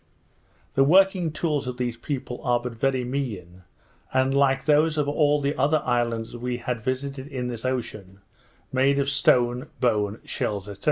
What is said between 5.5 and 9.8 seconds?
other islanders we have visited in this ocean, made of stone,